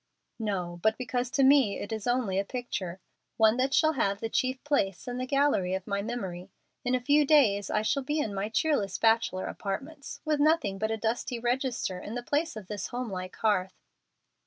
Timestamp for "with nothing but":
10.25-10.89